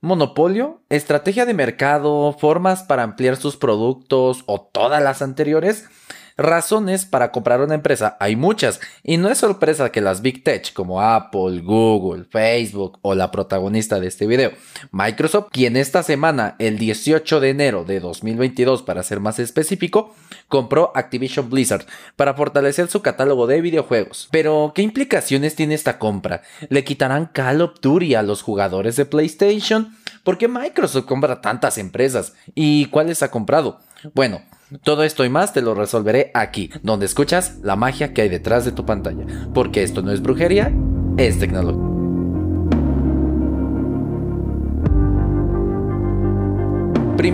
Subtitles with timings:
[0.00, 5.86] Monopolio, estrategia de mercado, formas para ampliar sus productos o todas las anteriores.
[6.38, 10.72] Razones para comprar una empresa hay muchas y no es sorpresa que las Big Tech
[10.72, 14.52] como Apple, Google, Facebook o la protagonista de este video,
[14.92, 20.14] Microsoft, quien esta semana, el 18 de enero de 2022 para ser más específico,
[20.46, 24.28] compró Activision Blizzard para fortalecer su catálogo de videojuegos.
[24.30, 26.42] Pero, ¿qué implicaciones tiene esta compra?
[26.68, 29.96] ¿Le quitarán Call of Duty a los jugadores de PlayStation?
[30.22, 32.34] ¿Por qué Microsoft compra tantas empresas?
[32.54, 33.80] ¿Y cuáles ha comprado?
[34.14, 34.42] Bueno,
[34.82, 38.64] todo esto y más te lo resolveré aquí, donde escuchas la magia que hay detrás
[38.64, 40.72] de tu pantalla, porque esto no es brujería,
[41.16, 41.97] es tecnología.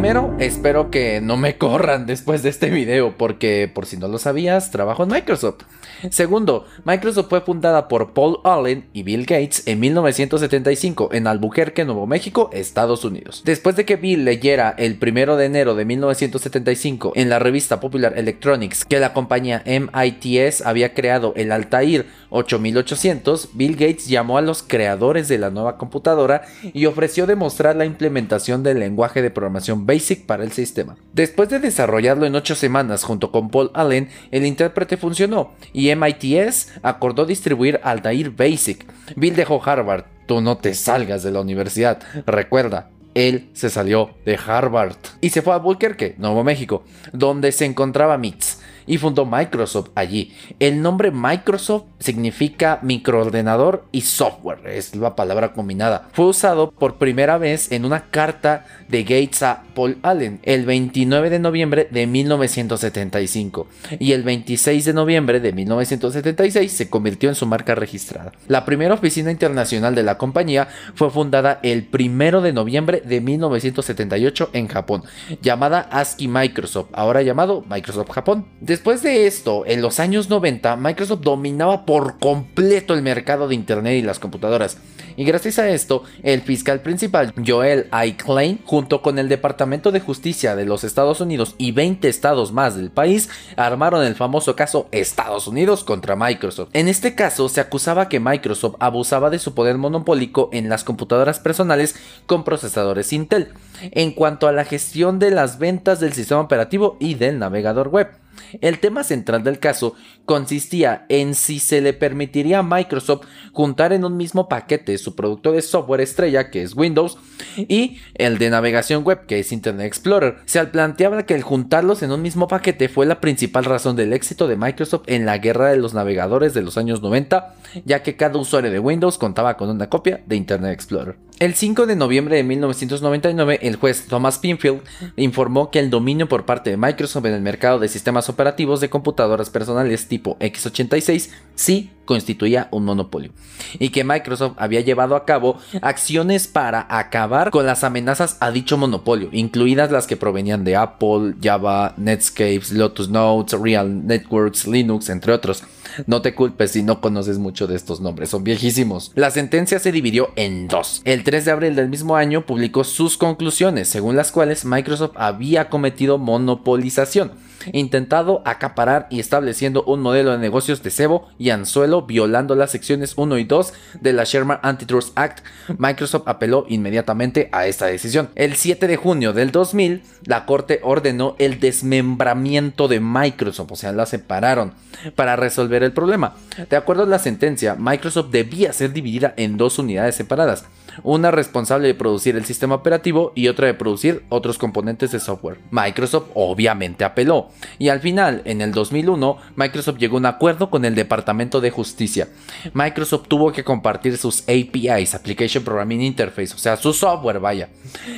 [0.04, 4.18] Primero, espero que no me corran después de este video, porque por si no lo
[4.18, 5.62] sabías, trabajo en Microsoft.
[6.10, 12.06] Segundo, Microsoft fue fundada por Paul Allen y Bill Gates en 1975 en Albuquerque, Nuevo
[12.06, 13.40] México, Estados Unidos.
[13.46, 18.12] Después de que Bill leyera el 1 de enero de 1975 en la revista Popular
[18.18, 22.04] Electronics que la compañía MITS había creado el Altair
[22.34, 27.84] 8800, Bill Gates llamó a los creadores de la nueva computadora y ofreció demostrar la
[27.84, 30.96] implementación del lenguaje de programación Basic para el sistema.
[31.12, 36.72] Después de desarrollarlo en 8 semanas junto con Paul Allen, el intérprete funcionó y MITS
[36.82, 38.84] acordó distribuir Altair Basic.
[39.14, 44.36] Bill dejó Harvard, tú no te salgas de la universidad, recuerda, él se salió de
[44.44, 46.82] Harvard y se fue a Albuquerque, Nuevo México,
[47.12, 50.32] donde se encontraba MITS y fundó Microsoft allí.
[50.58, 56.08] El nombre Microsoft significa microordenador y software, es la palabra combinada.
[56.12, 61.30] Fue usado por primera vez en una carta de Gates a Paul Allen el 29
[61.30, 63.66] de noviembre de 1975
[63.98, 68.32] y el 26 de noviembre de 1976 se convirtió en su marca registrada.
[68.48, 74.50] La primera oficina internacional de la compañía fue fundada el 1 de noviembre de 1978
[74.52, 75.04] en Japón,
[75.40, 78.44] llamada ASCII Microsoft, ahora llamado Microsoft Japón.
[78.60, 83.94] Después de esto, en los años 90, Microsoft dominaba por completo el mercado de Internet
[83.98, 84.78] y las computadoras.
[85.16, 88.14] Y gracias a esto, el fiscal principal, Joel I.
[88.14, 92.76] Klein, junto con el Departamento de Justicia de los Estados Unidos y 20 estados más
[92.76, 96.70] del país, armaron el famoso caso Estados Unidos contra Microsoft.
[96.72, 101.38] En este caso, se acusaba que Microsoft abusaba de su poder monopólico en las computadoras
[101.38, 101.94] personales
[102.26, 107.14] con procesadores Intel, en cuanto a la gestión de las ventas del sistema operativo y
[107.14, 108.23] del navegador web.
[108.60, 114.04] El tema central del caso consistía en si se le permitiría a Microsoft juntar en
[114.04, 117.18] un mismo paquete su producto de software estrella, que es Windows,
[117.56, 120.36] y el de navegación web, que es Internet Explorer.
[120.46, 124.48] Se planteaba que el juntarlos en un mismo paquete fue la principal razón del éxito
[124.48, 128.38] de Microsoft en la guerra de los navegadores de los años 90, ya que cada
[128.38, 131.16] usuario de Windows contaba con una copia de Internet Explorer.
[131.40, 134.82] El 5 de noviembre de 1999, el juez Thomas Pinfield
[135.16, 138.88] informó que el dominio por parte de Microsoft en el mercado de sistemas operativos de
[138.88, 143.32] computadoras personales tipo x86 sí constituía un monopolio
[143.80, 148.78] y que Microsoft había llevado a cabo acciones para acabar con las amenazas a dicho
[148.78, 155.32] monopolio, incluidas las que provenían de Apple, Java, Netscape, Lotus Notes, Real Networks, Linux, entre
[155.32, 155.64] otros.
[156.06, 159.12] No te culpes si no conoces mucho de estos nombres, son viejísimos.
[159.14, 161.02] La sentencia se dividió en dos.
[161.04, 165.68] El 3 de abril del mismo año publicó sus conclusiones, según las cuales Microsoft había
[165.68, 167.32] cometido monopolización
[167.72, 173.14] intentado acaparar y estableciendo un modelo de negocios de cebo y anzuelo violando las secciones
[173.16, 175.44] 1 y 2 de la Sherman Antitrust Act,
[175.78, 178.30] Microsoft apeló inmediatamente a esta decisión.
[178.34, 183.92] El 7 de junio del 2000, la corte ordenó el desmembramiento de Microsoft, o sea,
[183.92, 184.74] la separaron
[185.14, 186.34] para resolver el problema.
[186.68, 190.64] De acuerdo a la sentencia, Microsoft debía ser dividida en dos unidades separadas
[191.02, 195.58] una responsable de producir el sistema operativo y otra de producir otros componentes de software.
[195.70, 200.84] Microsoft obviamente apeló y al final, en el 2001, Microsoft llegó a un acuerdo con
[200.84, 202.28] el Departamento de Justicia.
[202.72, 207.68] Microsoft tuvo que compartir sus APIs, Application Programming Interface, o sea, su software, vaya,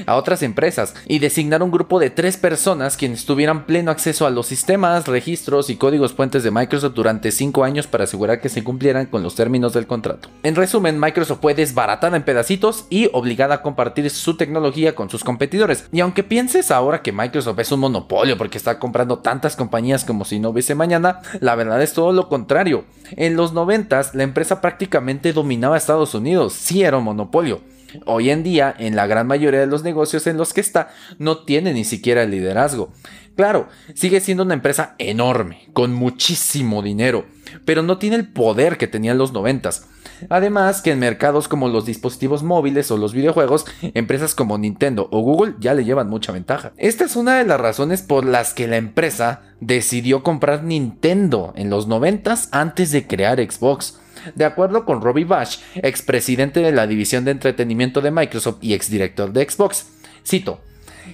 [0.06, 4.30] a otras empresas y designar un grupo de tres personas quienes tuvieran pleno acceso a
[4.30, 8.64] los sistemas, registros y códigos fuentes de Microsoft durante cinco años para asegurar que se
[8.64, 10.28] cumplieran con los términos del contrato.
[10.42, 15.24] En resumen, Microsoft fue desbaratada en pedacitos y obligada a compartir su tecnología con sus
[15.24, 15.86] competidores.
[15.92, 20.24] Y aunque pienses ahora que Microsoft es un monopolio porque está comprando tantas compañías como
[20.24, 22.84] si no hubiese mañana, la verdad es todo lo contrario.
[23.12, 27.60] En los 90 la empresa prácticamente dominaba Estados Unidos, sí era un monopolio.
[28.04, 30.88] Hoy en día, en la gran mayoría de los negocios en los que está,
[31.18, 32.92] no tiene ni siquiera el liderazgo.
[33.36, 37.26] Claro, sigue siendo una empresa enorme, con muchísimo dinero,
[37.64, 39.86] pero no tiene el poder que tenía en los noventas.
[40.28, 45.20] Además que en mercados como los dispositivos móviles o los videojuegos, empresas como Nintendo o
[45.20, 46.72] Google ya le llevan mucha ventaja.
[46.76, 51.70] Esta es una de las razones por las que la empresa decidió comprar Nintendo en
[51.70, 53.98] los 90 antes de crear Xbox.
[54.34, 59.32] De acuerdo con Robbie Bash, expresidente de la división de entretenimiento de Microsoft y exdirector
[59.32, 59.86] de Xbox,
[60.26, 60.60] cito,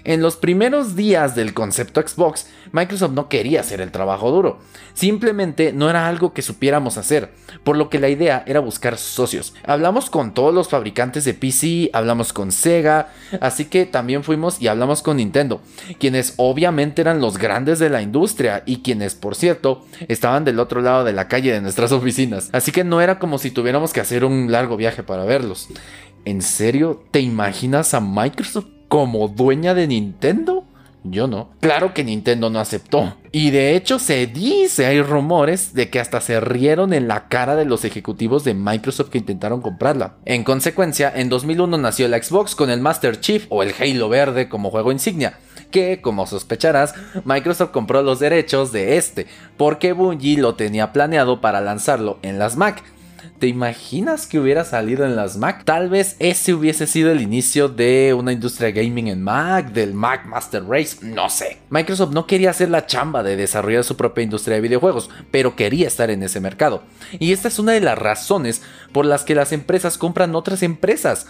[0.04, 4.58] en los primeros días del concepto Xbox, Microsoft no quería hacer el trabajo duro.
[4.94, 7.32] Simplemente no era algo que supiéramos hacer,
[7.64, 9.54] por lo que la idea era buscar socios.
[9.64, 13.08] Hablamos con todos los fabricantes de PC, hablamos con Sega,
[13.40, 15.60] así que también fuimos y hablamos con Nintendo,
[15.98, 20.80] quienes obviamente eran los grandes de la industria y quienes, por cierto, estaban del otro
[20.80, 22.50] lado de la calle de nuestras oficinas.
[22.52, 25.68] Así que no era como si tuviéramos que hacer un largo viaje para verlos.
[26.24, 30.64] ¿En serio te imaginas a Microsoft como dueña de Nintendo?
[31.02, 31.48] Yo no.
[31.60, 33.16] Claro que Nintendo no aceptó.
[33.32, 37.56] Y de hecho se dice, hay rumores de que hasta se rieron en la cara
[37.56, 40.16] de los ejecutivos de Microsoft que intentaron comprarla.
[40.26, 44.50] En consecuencia, en 2001 nació la Xbox con el Master Chief o el Halo verde
[44.50, 45.38] como juego insignia.
[45.70, 46.92] Que, como sospecharás,
[47.24, 52.58] Microsoft compró los derechos de este, porque Bungie lo tenía planeado para lanzarlo en las
[52.58, 52.84] Mac.
[53.42, 55.64] ¿Te imaginas que hubiera salido en las Mac?
[55.64, 60.26] Tal vez ese hubiese sido el inicio de una industria gaming en Mac, del Mac
[60.26, 61.58] Master Race, no sé.
[61.68, 65.88] Microsoft no quería hacer la chamba de desarrollar su propia industria de videojuegos, pero quería
[65.88, 66.84] estar en ese mercado.
[67.18, 68.62] Y esta es una de las razones
[68.92, 71.26] por las que las empresas compran otras empresas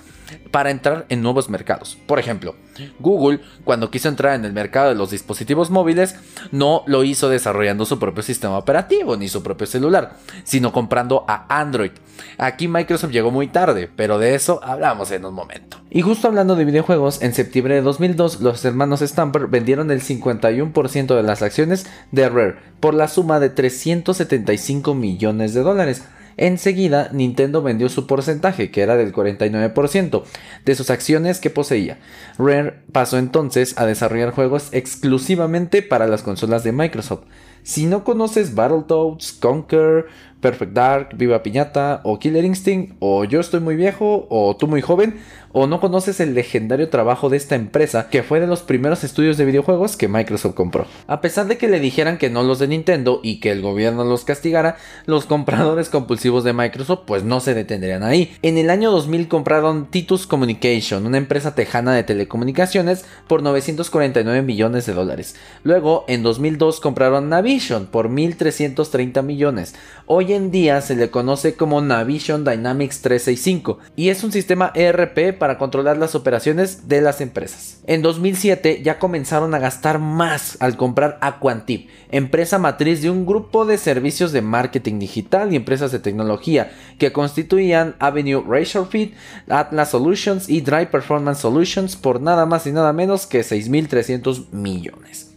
[0.51, 1.99] para entrar en nuevos mercados.
[2.07, 2.55] Por ejemplo,
[2.99, 6.17] Google, cuando quiso entrar en el mercado de los dispositivos móviles,
[6.51, 11.61] no lo hizo desarrollando su propio sistema operativo ni su propio celular, sino comprando a
[11.61, 11.93] Android.
[12.39, 15.79] Aquí Microsoft llegó muy tarde, pero de eso hablamos en un momento.
[15.91, 21.15] Y justo hablando de videojuegos, en septiembre de 2002 los hermanos Stamper vendieron el 51%
[21.15, 26.03] de las acciones de Rare por la suma de 375 millones de dólares.
[26.37, 30.23] Enseguida, Nintendo vendió su porcentaje, que era del 49%,
[30.65, 31.99] de sus acciones que poseía.
[32.39, 37.25] Rare pasó entonces a desarrollar juegos exclusivamente para las consolas de Microsoft.
[37.63, 40.07] Si no conoces Battletoads, Conquer,
[40.43, 44.83] Perfect Dark, Viva Piñata o Killer Instinct, o Yo estoy muy viejo, o tú muy
[44.83, 45.21] joven,
[45.53, 49.37] o no conoces el legendario trabajo de esta empresa que fue de los primeros estudios
[49.37, 50.87] de videojuegos que Microsoft compró.
[51.07, 54.05] A pesar de que le dijeran que no los de Nintendo y que el gobierno
[54.05, 58.35] los castigara, los compradores compulsivos de Microsoft pues no se detendrían ahí.
[58.43, 64.87] En el año 2000 compraron Titus Communication, una empresa tejana de telecomunicaciones, por 949 millones
[64.87, 65.37] de dólares.
[65.63, 69.75] Luego, en 2002 compraron Navision por 1.330 millones.
[70.07, 75.39] Hoy en día se le conoce como Navision Dynamics 365 y es un sistema ERP
[75.39, 77.81] para controlar las operaciones de las empresas.
[77.87, 83.65] En 2007 ya comenzaron a gastar más al comprar Aquantip, empresa matriz de un grupo
[83.65, 89.15] de servicios de marketing digital y empresas de tecnología que constituían Avenue Razorfit,
[89.49, 95.32] Atlas Solutions y Dry Performance Solutions por nada más y nada menos que 6.300 millones.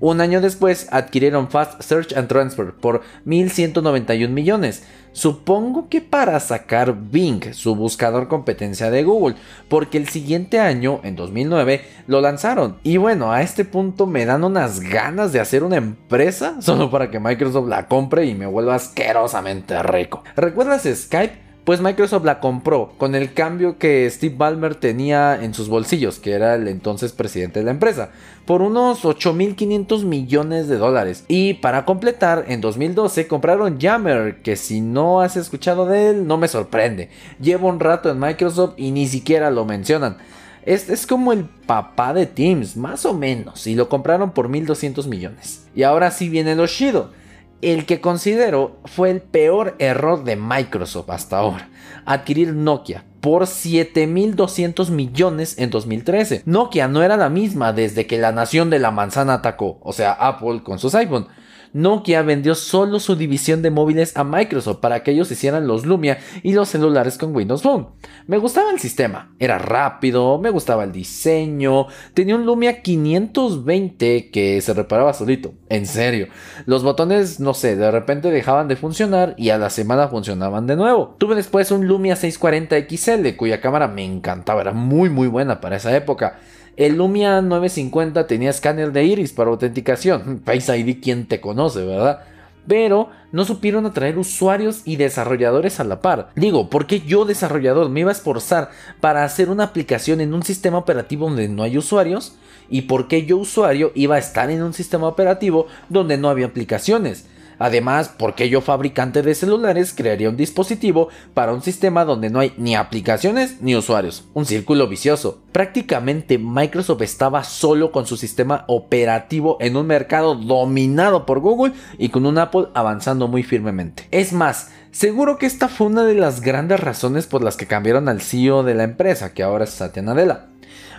[0.00, 4.82] Un año después adquirieron Fast Search and Transfer por 1.191 millones.
[5.12, 9.36] Supongo que para sacar Bing, su buscador competencia de Google,
[9.68, 12.78] porque el siguiente año, en 2009, lo lanzaron.
[12.82, 17.10] Y bueno, a este punto me dan unas ganas de hacer una empresa solo para
[17.10, 20.24] que Microsoft la compre y me vuelva asquerosamente rico.
[20.34, 21.43] ¿Recuerdas Skype?
[21.64, 26.32] Pues Microsoft la compró con el cambio que Steve Ballmer tenía en sus bolsillos, que
[26.32, 28.10] era el entonces presidente de la empresa,
[28.44, 31.24] por unos 8.500 millones de dólares.
[31.26, 36.36] Y para completar, en 2012 compraron Yammer, que si no has escuchado de él, no
[36.36, 37.08] me sorprende.
[37.40, 40.18] Lleva un rato en Microsoft y ni siquiera lo mencionan.
[40.66, 45.06] Este es como el papá de Teams, más o menos, y lo compraron por 1.200
[45.08, 45.66] millones.
[45.74, 47.23] Y ahora sí viene lo chido
[47.72, 51.68] el que considero fue el peor error de Microsoft hasta ahora,
[52.04, 56.42] adquirir Nokia por 7.200 millones en 2013.
[56.44, 60.12] Nokia no era la misma desde que la nación de la manzana atacó, o sea,
[60.12, 61.28] Apple con sus iPhone.
[61.74, 66.18] Nokia vendió solo su división de móviles a Microsoft para que ellos hicieran los Lumia
[66.44, 67.88] y los celulares con Windows Phone.
[68.28, 74.60] Me gustaba el sistema, era rápido, me gustaba el diseño, tenía un Lumia 520 que
[74.60, 76.28] se reparaba solito, en serio.
[76.64, 80.76] Los botones, no sé, de repente dejaban de funcionar y a la semana funcionaban de
[80.76, 81.16] nuevo.
[81.18, 85.76] Tuve después un Lumia 640 XL cuya cámara me encantaba, era muy muy buena para
[85.76, 86.38] esa época.
[86.76, 90.42] El Lumia 950 tenía escáner de iris para autenticación.
[90.44, 92.20] Face ID, quien te conoce, ¿verdad?
[92.66, 96.30] Pero no supieron atraer usuarios y desarrolladores a la par.
[96.34, 100.42] Digo, ¿por qué yo desarrollador me iba a esforzar para hacer una aplicación en un
[100.42, 102.36] sistema operativo donde no hay usuarios?
[102.70, 106.46] ¿Y por qué yo usuario iba a estar en un sistema operativo donde no había
[106.46, 107.26] aplicaciones?
[107.64, 112.40] Además, ¿por qué yo fabricante de celulares crearía un dispositivo para un sistema donde no
[112.40, 114.26] hay ni aplicaciones ni usuarios?
[114.34, 115.40] Un círculo vicioso.
[115.50, 122.10] Prácticamente Microsoft estaba solo con su sistema operativo en un mercado dominado por Google y
[122.10, 124.08] con un Apple avanzando muy firmemente.
[124.10, 128.10] Es más, seguro que esta fue una de las grandes razones por las que cambiaron
[128.10, 130.48] al CEO de la empresa, que ahora es Satya Nadella.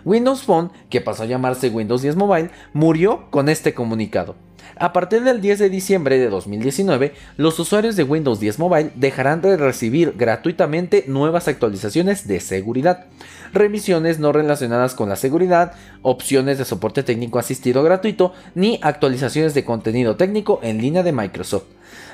[0.05, 4.35] Windows Phone, que pasó a llamarse Windows 10 Mobile, murió con este comunicado.
[4.77, 9.41] A partir del 10 de diciembre de 2019, los usuarios de Windows 10 Mobile dejarán
[9.41, 13.05] de recibir gratuitamente nuevas actualizaciones de seguridad,
[13.53, 19.63] revisiones no relacionadas con la seguridad, opciones de soporte técnico asistido gratuito, ni actualizaciones de
[19.63, 21.65] contenido técnico en línea de Microsoft.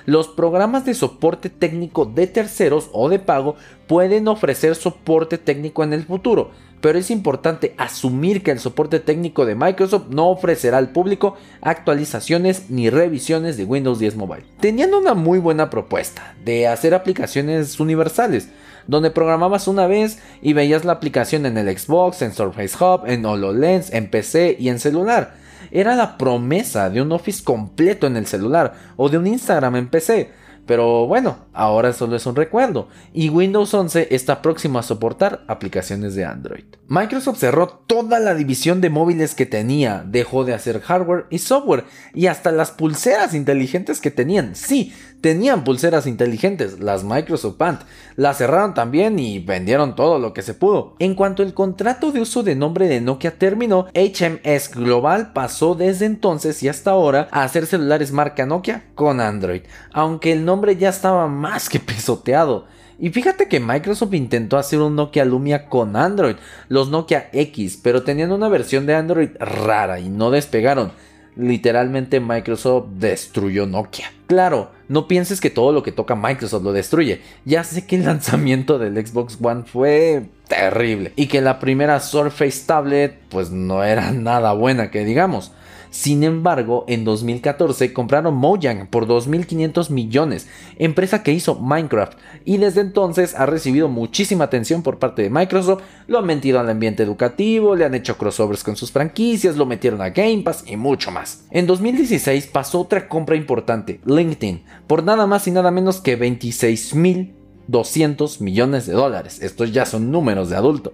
[0.05, 3.55] Los programas de soporte técnico de terceros o de pago
[3.87, 9.45] pueden ofrecer soporte técnico en el futuro, pero es importante asumir que el soporte técnico
[9.45, 14.45] de Microsoft no ofrecerá al público actualizaciones ni revisiones de Windows 10 Mobile.
[14.59, 18.49] Tenían una muy buena propuesta de hacer aplicaciones universales,
[18.87, 23.23] donde programabas una vez y veías la aplicación en el Xbox, en Surface Hub, en
[23.23, 25.40] HoloLens, en PC y en celular.
[25.69, 29.89] Era la promesa de un Office completo en el celular o de un Instagram en
[29.89, 30.31] PC
[30.65, 36.15] pero bueno, ahora solo es un recuerdo y Windows 11 está próximo a soportar aplicaciones
[36.15, 36.63] de Android.
[36.87, 41.85] Microsoft cerró toda la división de móviles que tenía, dejó de hacer hardware y software
[42.13, 44.55] y hasta las pulseras inteligentes que tenían.
[44.55, 47.79] Sí, tenían pulseras inteligentes, las Microsoft Band.
[48.15, 50.95] Las cerraron también y vendieron todo lo que se pudo.
[50.99, 56.05] En cuanto el contrato de uso de nombre de Nokia terminó, HMS Global pasó desde
[56.05, 59.61] entonces y hasta ahora a hacer celulares marca Nokia con Android,
[59.93, 62.65] aunque el nombre ya estaba más que pisoteado.
[62.99, 66.35] Y fíjate que Microsoft intentó hacer un Nokia Lumia con Android,
[66.69, 70.91] los Nokia X, pero tenían una versión de Android rara y no despegaron
[71.35, 74.11] literalmente Microsoft destruyó Nokia.
[74.27, 77.21] Claro, no pienses que todo lo que toca Microsoft lo destruye.
[77.45, 82.65] Ya sé que el lanzamiento del Xbox One fue terrible y que la primera Surface
[82.65, 85.51] Tablet pues no era nada buena que digamos.
[85.91, 90.47] Sin embargo, en 2014 compraron Mojang por 2.500 millones,
[90.79, 95.81] empresa que hizo Minecraft, y desde entonces ha recibido muchísima atención por parte de Microsoft,
[96.07, 100.01] lo han metido al ambiente educativo, le han hecho crossovers con sus franquicias, lo metieron
[100.01, 101.43] a Game Pass y mucho más.
[101.51, 108.39] En 2016 pasó otra compra importante, LinkedIn, por nada más y nada menos que 26.200
[108.39, 109.41] millones de dólares.
[109.41, 110.93] Estos ya son números de adulto.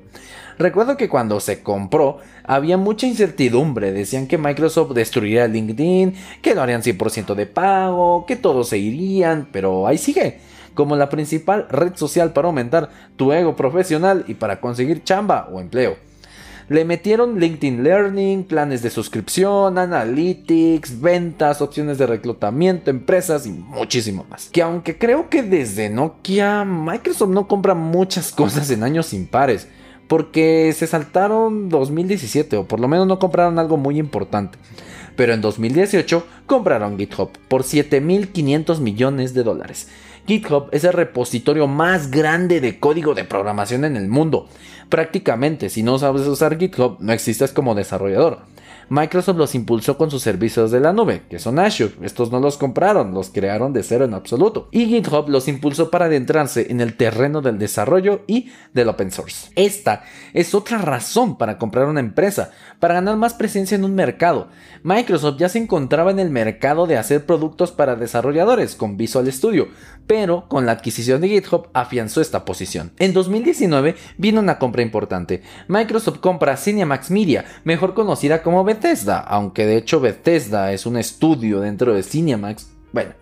[0.60, 6.62] Recuerdo que cuando se compró había mucha incertidumbre, decían que Microsoft destruiría LinkedIn, que lo
[6.62, 10.40] harían 100% de pago, que todos se irían, pero ahí sigue,
[10.74, 15.60] como la principal red social para aumentar tu ego profesional y para conseguir chamba o
[15.60, 15.98] empleo.
[16.70, 24.26] Le metieron LinkedIn Learning, planes de suscripción, analytics, ventas, opciones de reclutamiento, empresas y muchísimo
[24.30, 24.50] más.
[24.50, 29.68] Que aunque creo que desde Nokia, Microsoft no compra muchas cosas en años impares
[30.08, 34.58] porque se saltaron 2017 o por lo menos no compraron algo muy importante.
[35.16, 39.90] Pero en 2018 compraron GitHub por 7.500 millones de dólares.
[40.28, 44.48] GitHub es el repositorio más grande de código de programación en el mundo.
[44.90, 48.40] Prácticamente, si no sabes usar GitHub, no existes como desarrollador.
[48.90, 51.94] Microsoft los impulsó con sus servicios de la nube, que son Azure.
[52.02, 54.70] Estos no los compraron, los crearon de cero en absoluto.
[54.72, 59.52] Y GitHub los impulsó para adentrarse en el terreno del desarrollo y del open source.
[59.56, 60.04] Esta
[60.34, 64.48] es otra razón para comprar una empresa, para ganar más presencia en un mercado.
[64.84, 69.68] Microsoft ya se encontraba en el mercado de hacer productos para desarrolladores con Visual Studio,
[70.08, 72.94] pero con la adquisición de GitHub afianzó esta posición.
[73.00, 75.42] En 2019 vino una compra importante.
[75.68, 81.62] Microsoft compra Cinemax Media, mejor conocida como Bethesda, aunque de hecho Bethesda es un estudio
[81.62, 82.68] dentro de Cinemax.
[82.94, 83.14] Bueno,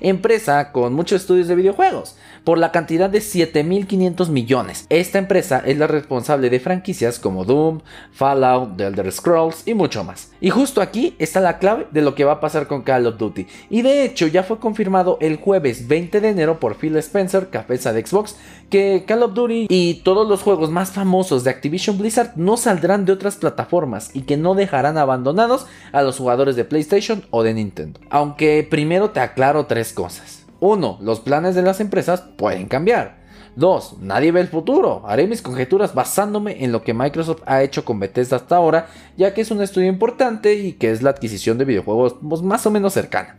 [0.00, 4.86] empresa con muchos estudios de videojuegos, por la cantidad de 7.500 millones.
[4.88, 7.80] Esta empresa es la responsable de franquicias como Doom,
[8.12, 10.32] Fallout, The Elder Scrolls y mucho más.
[10.40, 13.18] Y justo aquí está la clave de lo que va a pasar con Call of
[13.18, 13.46] Duty.
[13.70, 17.92] Y de hecho ya fue confirmado el jueves 20 de enero por Phil Spencer, cabeza
[17.92, 18.36] de Xbox,
[18.70, 23.04] que Call of Duty y todos los juegos más famosos de Activision Blizzard no saldrán
[23.04, 27.54] de otras plataformas y que no dejarán abandonados a los jugadores de PlayStation o de
[27.54, 28.00] Nintendo.
[28.10, 30.37] Aunque primero te aclaro tres cosas.
[30.60, 30.98] 1.
[31.00, 33.18] Los planes de las empresas pueden cambiar.
[33.56, 33.98] 2.
[34.00, 35.02] Nadie ve el futuro.
[35.06, 38.86] Haré mis conjeturas basándome en lo que Microsoft ha hecho con Bethesda hasta ahora,
[39.16, 42.70] ya que es un estudio importante y que es la adquisición de videojuegos más o
[42.70, 43.36] menos cercana.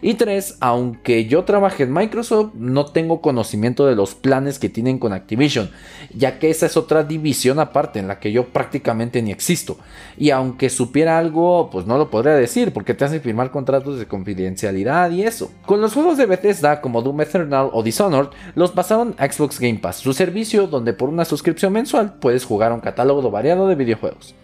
[0.00, 4.98] Y tres, aunque yo trabaje en Microsoft, no tengo conocimiento de los planes que tienen
[4.98, 5.70] con Activision,
[6.14, 9.78] ya que esa es otra división aparte en la que yo prácticamente ni existo.
[10.16, 14.06] Y aunque supiera algo, pues no lo podría decir, porque te hacen firmar contratos de
[14.06, 15.50] confidencialidad y eso.
[15.66, 19.78] Con los juegos de Bethesda como Doom Eternal o Dishonored, los pasaron a Xbox Game
[19.78, 24.34] Pass, su servicio donde por una suscripción mensual puedes jugar un catálogo variado de videojuegos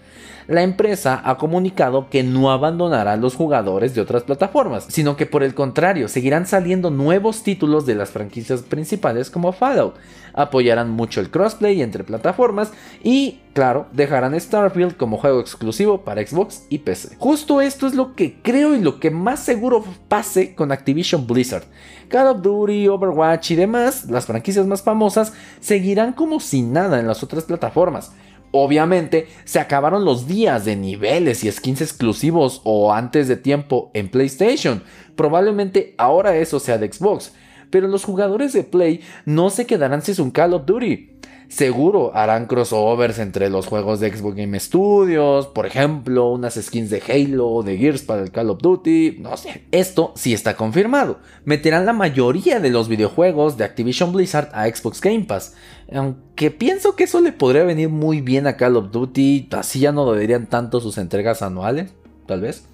[0.46, 5.26] la empresa ha comunicado que no abandonará a los jugadores de otras plataformas, sino que
[5.26, 9.96] por el contrario, seguirán saliendo nuevos títulos de las franquicias principales como Fallout,
[10.34, 12.72] apoyarán mucho el crossplay entre plataformas
[13.02, 17.16] y, claro, dejarán Starfield como juego exclusivo para Xbox y PC.
[17.18, 21.64] Justo esto es lo que creo y lo que más seguro pase con Activision Blizzard.
[22.08, 27.06] Call of Duty, Overwatch y demás, las franquicias más famosas, seguirán como si nada en
[27.06, 28.12] las otras plataformas
[28.56, 34.08] Obviamente, se acabaron los días de niveles y skins exclusivos o antes de tiempo en
[34.08, 34.84] PlayStation.
[35.16, 37.32] Probablemente ahora eso sea de Xbox.
[37.70, 41.16] Pero los jugadores de Play no se quedarán sin un Call of Duty.
[41.48, 47.02] Seguro harán crossovers entre los juegos de Xbox Game Studios, por ejemplo, unas skins de
[47.06, 49.64] Halo o de Gears para el Call of Duty, no sé.
[49.70, 51.18] Esto sí está confirmado.
[51.44, 55.54] Meterán la mayoría de los videojuegos de Activision Blizzard a Xbox Game Pass.
[55.92, 59.92] Aunque pienso que eso le podría venir muy bien a Call of Duty, así ya
[59.92, 61.92] no deberían tanto sus entregas anuales,
[62.26, 62.64] tal vez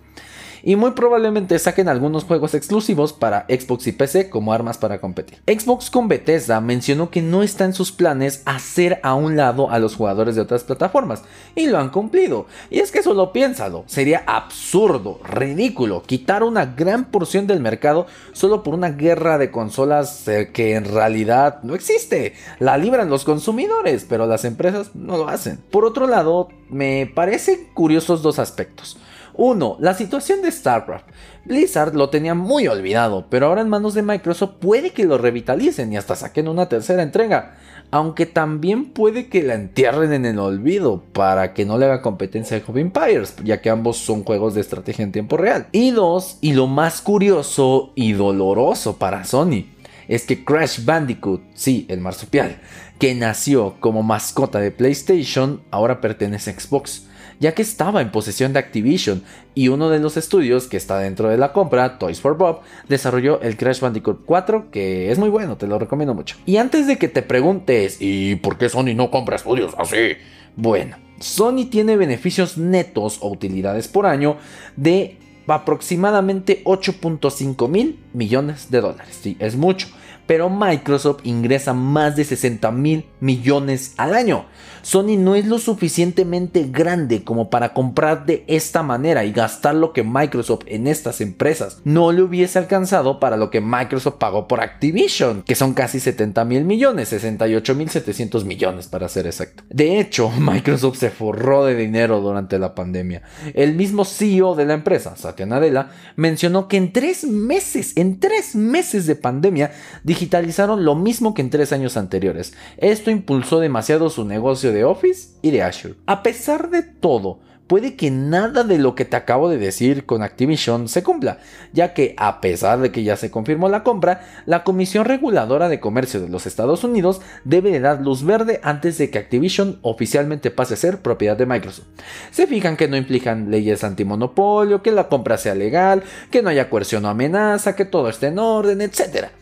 [0.62, 5.38] y muy probablemente saquen algunos juegos exclusivos para Xbox y PC como armas para competir.
[5.46, 9.78] Xbox con Bethesda mencionó que no está en sus planes hacer a un lado a
[9.78, 11.22] los jugadores de otras plataformas
[11.54, 12.46] y lo han cumplido.
[12.70, 18.62] Y es que solo piénsalo, sería absurdo, ridículo quitar una gran porción del mercado solo
[18.62, 22.34] por una guerra de consolas eh, que en realidad no existe.
[22.58, 25.58] La libran los consumidores, pero las empresas no lo hacen.
[25.70, 28.98] Por otro lado, me parecen curiosos dos aspectos.
[29.40, 29.78] 1.
[29.80, 31.06] La situación de StarCraft.
[31.46, 35.90] Blizzard lo tenía muy olvidado, pero ahora en manos de Microsoft puede que lo revitalicen
[35.90, 37.56] y hasta saquen una tercera entrega.
[37.90, 42.58] Aunque también puede que la entierren en el olvido para que no le haga competencia
[42.58, 45.68] a Hobby Empires, ya que ambos son juegos de estrategia en tiempo real.
[45.72, 49.64] Y dos, y lo más curioso y doloroso para Sony,
[50.06, 52.60] es que Crash Bandicoot, sí, el marsupial,
[52.98, 57.06] que nació como mascota de PlayStation, ahora pertenece a Xbox
[57.40, 61.28] ya que estaba en posesión de Activision y uno de los estudios que está dentro
[61.28, 65.56] de la compra, Toys for Bob, desarrolló el Crash Bandicoot 4, que es muy bueno,
[65.56, 66.36] te lo recomiendo mucho.
[66.46, 70.12] Y antes de que te preguntes, ¿y por qué Sony no compra estudios así?
[70.54, 74.36] Bueno, Sony tiene beneficios netos o utilidades por año
[74.76, 79.18] de aproximadamente 8.5 mil millones de dólares.
[79.20, 79.88] Sí, es mucho
[80.30, 84.46] pero Microsoft ingresa más de 60 mil millones al año.
[84.82, 89.92] Sony no es lo suficientemente grande como para comprar de esta manera y gastar lo
[89.92, 94.60] que Microsoft en estas empresas no le hubiese alcanzado para lo que Microsoft pagó por
[94.60, 99.64] Activision, que son casi 70 mil millones, 68 mil 700 millones para ser exacto.
[99.68, 103.22] De hecho, Microsoft se forró de dinero durante la pandemia.
[103.52, 108.54] El mismo CEO de la empresa, Satya Nadella, mencionó que en tres meses, en tres
[108.54, 109.72] meses de pandemia,
[110.20, 112.52] digitalizaron lo mismo que en tres años anteriores.
[112.76, 115.94] Esto impulsó demasiado su negocio de Office y de Azure.
[116.04, 120.22] A pesar de todo, puede que nada de lo que te acabo de decir con
[120.22, 121.38] Activision se cumpla,
[121.72, 125.80] ya que a pesar de que ya se confirmó la compra, la Comisión Reguladora de
[125.80, 130.50] Comercio de los Estados Unidos debe de dar luz verde antes de que Activision oficialmente
[130.50, 131.86] pase a ser propiedad de Microsoft.
[132.30, 136.68] Se fijan que no implican leyes antimonopolio, que la compra sea legal, que no haya
[136.68, 139.39] coerción o amenaza, que todo esté en orden, etc.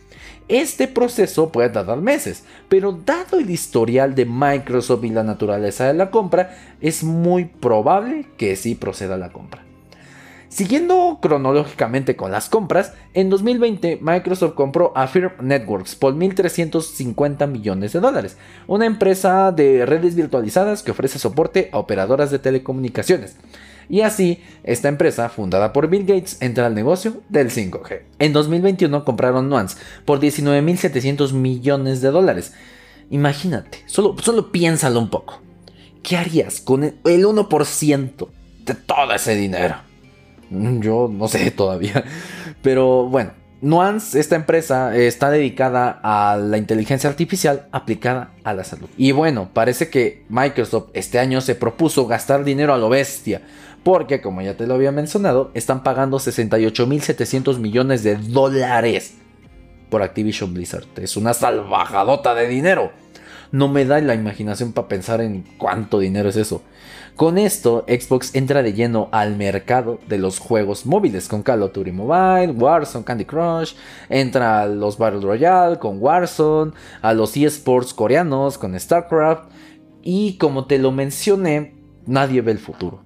[0.49, 5.93] Este proceso puede tardar meses, pero dado el historial de Microsoft y la naturaleza de
[5.93, 9.63] la compra, es muy probable que sí proceda la compra.
[10.49, 17.93] Siguiendo cronológicamente con las compras, en 2020 Microsoft compró a Firm Networks por 1.350 millones
[17.93, 18.35] de dólares,
[18.65, 23.35] una empresa de redes virtualizadas que ofrece soporte a operadoras de telecomunicaciones.
[23.89, 28.03] Y así, esta empresa, fundada por Bill Gates, entra al negocio del 5G.
[28.19, 32.53] En 2021 compraron Nuance por 19.700 millones de dólares.
[33.09, 35.41] Imagínate, solo, solo piénsalo un poco.
[36.03, 38.27] ¿Qué harías con el 1%
[38.65, 39.75] de todo ese dinero?
[40.51, 42.03] Mm, yo no sé todavía.
[42.61, 48.87] Pero bueno, Nuance, esta empresa, está dedicada a la inteligencia artificial aplicada a la salud.
[48.97, 53.41] Y bueno, parece que Microsoft este año se propuso gastar dinero a lo bestia
[53.83, 59.15] porque, como ya te lo había mencionado, están pagando 68.700 millones de dólares
[59.89, 60.85] por Activision Blizzard.
[60.95, 62.91] Es una salvajadota de dinero.
[63.51, 66.61] No me da la imaginación para pensar en cuánto dinero es eso.
[67.19, 71.73] Con esto, Xbox entra de lleno al mercado de los juegos móviles con Call of
[71.73, 73.73] Duty Mobile, Warzone, Candy Crush,
[74.07, 79.51] entra a los Battle Royale con Warzone, a los eSports coreanos con StarCraft
[80.01, 83.03] y como te lo mencioné, nadie ve el futuro.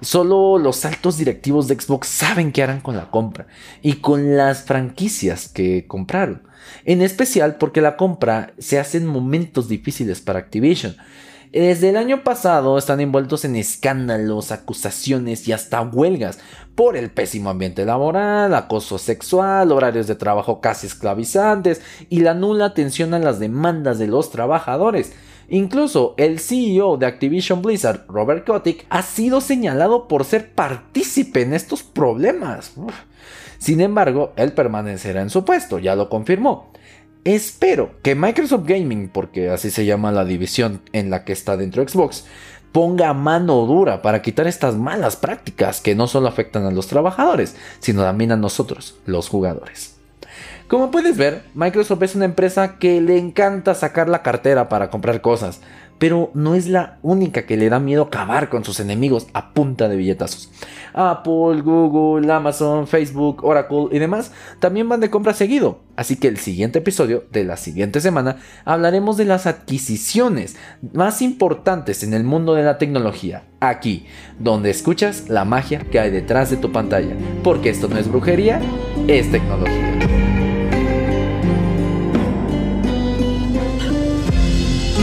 [0.00, 3.46] Solo los altos directivos de Xbox saben qué harán con la compra
[3.82, 6.42] y con las franquicias que compraron.
[6.84, 10.96] En especial porque la compra se hace en momentos difíciles para Activision.
[11.54, 16.40] Desde el año pasado están envueltos en escándalos, acusaciones y hasta huelgas
[16.74, 22.64] por el pésimo ambiente laboral, acoso sexual, horarios de trabajo casi esclavizantes y la nula
[22.64, 25.12] atención a las demandas de los trabajadores.
[25.48, 31.54] Incluso el CEO de Activision Blizzard, Robert Kotick, ha sido señalado por ser partícipe en
[31.54, 32.72] estos problemas.
[33.58, 36.72] Sin embargo, él permanecerá en su puesto, ya lo confirmó.
[37.24, 41.86] Espero que Microsoft Gaming, porque así se llama la división en la que está dentro
[41.88, 42.26] Xbox,
[42.70, 47.56] ponga mano dura para quitar estas malas prácticas que no solo afectan a los trabajadores,
[47.78, 49.96] sino también a nosotros, los jugadores.
[50.68, 55.22] Como puedes ver, Microsoft es una empresa que le encanta sacar la cartera para comprar
[55.22, 55.62] cosas,
[55.98, 59.88] pero no es la única que le da miedo acabar con sus enemigos a punta
[59.88, 60.50] de billetazos.
[60.94, 65.80] Apple, Google, Amazon, Facebook, Oracle y demás también van de compra seguido.
[65.96, 70.56] Así que el siguiente episodio de la siguiente semana hablaremos de las adquisiciones
[70.92, 73.44] más importantes en el mundo de la tecnología.
[73.60, 74.06] Aquí,
[74.38, 77.16] donde escuchas la magia que hay detrás de tu pantalla.
[77.42, 78.60] Porque esto no es brujería,
[79.08, 79.98] es tecnología.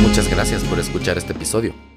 [0.02, 1.91] Muchas gracias por escuchar este episodio.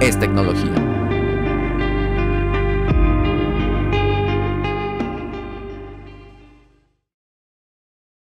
[0.00, 1.01] es tecnología.